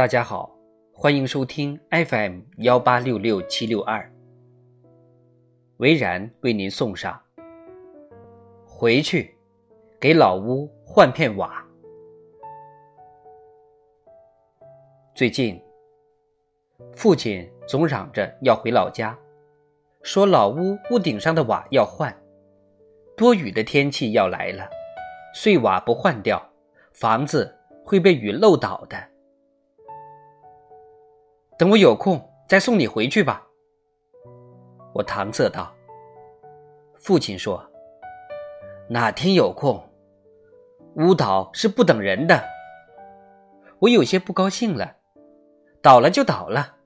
[0.00, 0.50] 大家好，
[0.94, 4.10] 欢迎收听 FM 幺八六六七六二，
[5.76, 7.20] 维然为您送上。
[8.64, 9.36] 回去，
[10.00, 11.62] 给老屋换片瓦。
[15.14, 15.62] 最近，
[16.96, 19.14] 父亲总嚷着要回老家，
[20.00, 22.10] 说老屋屋顶上的瓦要换，
[23.14, 24.66] 多雨的天气要来了，
[25.34, 26.42] 碎瓦不换掉，
[26.90, 27.54] 房子
[27.84, 28.96] 会被雨漏倒的。
[31.60, 33.46] 等我有空再送你回去吧。
[34.94, 35.70] 我搪塞道。
[36.94, 37.62] 父亲说
[38.88, 39.78] ：“哪天有空？
[40.94, 42.42] 屋倒是不等人的。”
[43.78, 44.96] 我有些不高兴了。
[45.82, 46.76] 倒了就倒了，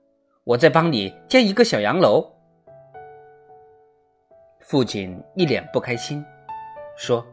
[0.43, 2.29] 我再帮你建一个小洋楼。
[4.59, 6.21] 父亲一脸不开心，
[6.97, 7.25] 说：“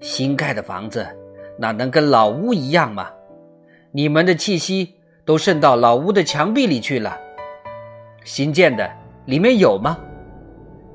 [0.00, 1.06] 新盖的房子
[1.58, 3.12] 哪能跟老屋一样嘛？
[3.92, 7.18] 你们的气息……”都渗到老屋的墙壁里去了。
[8.24, 8.90] 新建的
[9.26, 9.98] 里面有吗？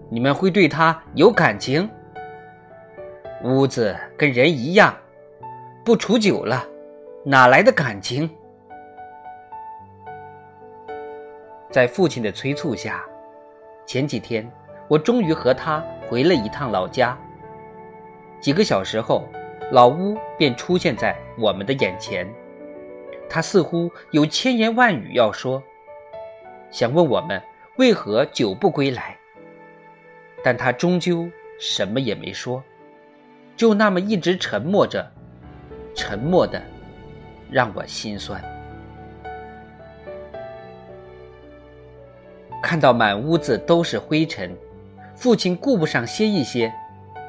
[0.09, 1.89] 你们会对它有感情？
[3.43, 4.95] 屋子跟人一样，
[5.83, 6.63] 不处久了，
[7.23, 8.29] 哪来的感情？
[11.71, 13.03] 在父亲的催促下，
[13.85, 14.49] 前几天
[14.87, 17.17] 我终于和他回了一趟老家。
[18.41, 19.23] 几个小时后，
[19.71, 22.27] 老屋便出现在我们的眼前。
[23.29, 25.61] 他似乎有千言万语要说，
[26.71, 27.39] 想问我们
[27.77, 29.15] 为何久不归来，
[30.43, 32.63] 但他终究什么也没说，
[33.55, 35.07] 就那么一直沉默着，
[35.93, 36.59] 沉默的
[37.51, 38.43] 让我心酸。
[42.63, 44.57] 看到满屋子都是灰尘，
[45.15, 46.73] 父亲顾不上歇一歇，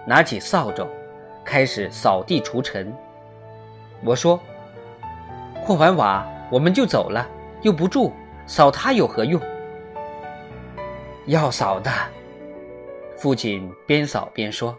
[0.07, 0.89] 拿起扫帚，
[1.45, 2.91] 开始扫地除尘。
[4.03, 4.41] 我说。
[5.71, 7.29] 换完瓦，我们就走了，
[7.63, 8.11] 又不住，
[8.45, 9.41] 扫它有何用？
[11.27, 11.89] 要扫的，
[13.17, 14.77] 父亲边扫边说：“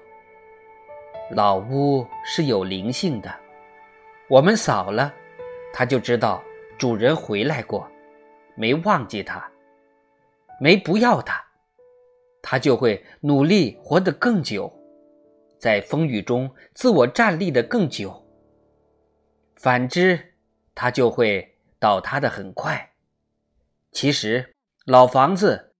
[1.31, 3.33] 老屋是有灵性的，
[4.27, 5.13] 我们扫了，
[5.71, 6.43] 他就知道
[6.77, 7.89] 主人回来过，
[8.55, 9.49] 没忘记他，
[10.59, 11.41] 没不要他，
[12.41, 14.69] 他就会努力活得更久，
[15.57, 18.13] 在风雨中自我站立的更久。
[19.55, 20.19] 反之。”
[20.73, 22.89] 它就会倒塌的很快。
[23.91, 24.53] 其实，
[24.85, 25.73] 老房子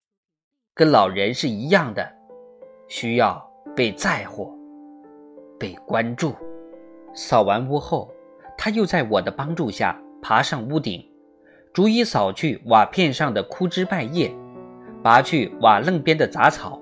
[0.73, 2.11] 跟老人是一样的，
[2.87, 3.41] 需要
[3.75, 4.53] 被在乎、
[5.59, 6.35] 被关注。
[7.13, 8.13] 扫完屋后，
[8.57, 11.09] 他又在我的帮助下爬上屋顶，
[11.73, 14.33] 逐一扫去瓦片上的枯枝败叶，
[15.03, 16.81] 拔去瓦楞边的杂草，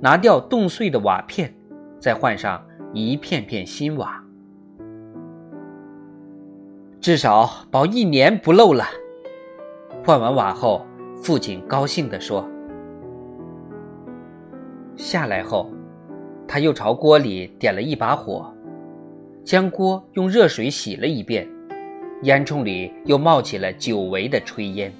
[0.00, 1.54] 拿掉冻碎的瓦片，
[2.00, 4.21] 再换上一片片新瓦。
[7.02, 8.84] 至少保一年不漏了。
[10.04, 10.86] 换完瓦后，
[11.20, 12.48] 父亲高兴地说
[14.94, 15.68] ：“下来后，
[16.46, 18.54] 他又朝锅里点了一把火，
[19.44, 21.48] 将锅用热水洗了一遍，
[22.22, 24.94] 烟囱里又冒起了久违的炊烟。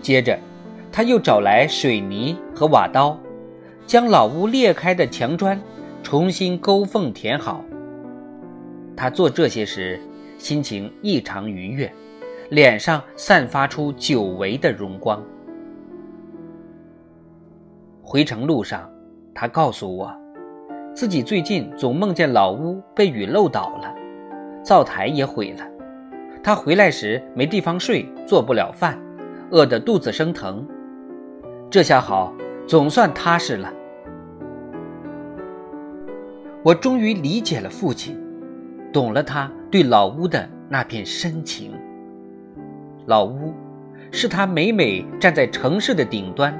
[0.00, 0.38] 接着，
[0.90, 3.20] 他又找来水泥和瓦刀，
[3.86, 5.60] 将老屋裂开的墙砖
[6.02, 7.62] 重新勾缝填好。
[8.96, 10.00] 他做这些时。”
[10.42, 11.88] 心情异常愉悦，
[12.50, 15.22] 脸上散发出久违的荣光。
[18.02, 18.90] 回程路上，
[19.32, 20.12] 他告诉我，
[20.92, 23.94] 自己最近总梦见老屋被雨漏倒了，
[24.64, 25.64] 灶台也毁了。
[26.42, 29.00] 他回来时没地方睡，做不了饭，
[29.52, 30.66] 饿得肚子生疼。
[31.70, 32.34] 这下好，
[32.66, 33.72] 总算踏实了。
[36.64, 38.20] 我终于理解了父亲。
[38.92, 41.72] 懂了他对老屋的那片深情。
[43.06, 43.54] 老屋，
[44.10, 46.54] 是他每每站在城市的顶端，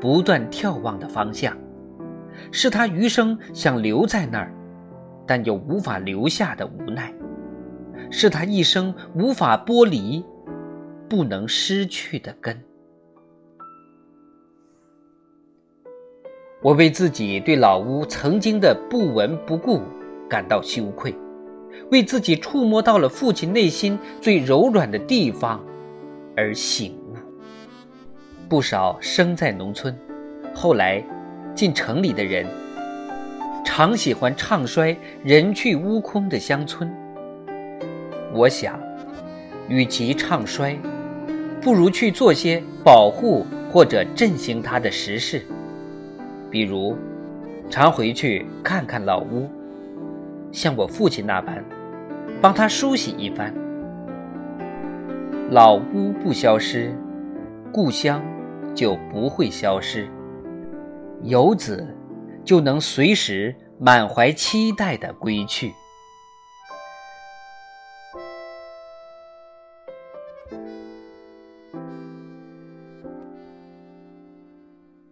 [0.00, 1.54] 不断眺望的方向，
[2.50, 4.50] 是他余生想留在那儿，
[5.26, 7.12] 但又无法留下的无奈，
[8.10, 10.24] 是他一生无法剥离、
[11.06, 12.58] 不能失去的根。
[16.62, 19.82] 我为自己对老屋曾经的不闻不顾
[20.30, 21.14] 感到羞愧。
[21.90, 25.62] 为自己触摸到了父亲内心最柔软的地方
[26.36, 27.16] 而醒悟。
[28.48, 29.96] 不少生在农村，
[30.54, 31.02] 后来
[31.54, 32.46] 进城里的人，
[33.64, 36.92] 常喜欢唱衰人去屋空的乡村。
[38.32, 38.78] 我想，
[39.68, 40.78] 与其唱衰，
[41.60, 45.42] 不如去做些保护或者振兴他的实事，
[46.50, 46.96] 比如，
[47.70, 49.48] 常回去看看老屋。
[50.54, 51.64] 像我父亲那般，
[52.40, 53.52] 帮他梳洗一番。
[55.50, 56.94] 老屋不消失，
[57.72, 58.22] 故乡
[58.72, 60.08] 就不会消失。
[61.22, 61.84] 游子
[62.44, 65.72] 就能随时满怀期待的归去。